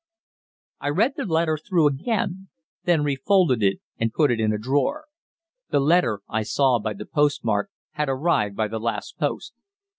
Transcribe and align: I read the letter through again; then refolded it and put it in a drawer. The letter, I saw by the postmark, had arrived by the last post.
I 0.79 0.89
read 0.89 1.13
the 1.15 1.25
letter 1.25 1.59
through 1.59 1.85
again; 1.85 2.49
then 2.85 3.03
refolded 3.03 3.61
it 3.61 3.81
and 3.99 4.11
put 4.11 4.31
it 4.31 4.39
in 4.39 4.51
a 4.51 4.57
drawer. 4.57 5.05
The 5.69 5.79
letter, 5.79 6.21
I 6.27 6.41
saw 6.41 6.79
by 6.79 6.93
the 6.95 7.05
postmark, 7.05 7.69
had 7.91 8.09
arrived 8.09 8.55
by 8.55 8.67
the 8.67 8.79
last 8.79 9.19
post. 9.19 9.53